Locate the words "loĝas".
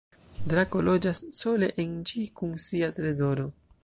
0.87-1.21